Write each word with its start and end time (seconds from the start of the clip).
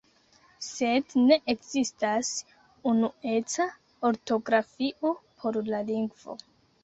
Sed 0.67 1.11
ne 1.23 1.35
ekzistas 1.53 2.31
unueca 2.93 3.67
ortografio 4.11 5.11
por 5.43 5.63
la 5.69 5.83
lingvo. 5.91 6.39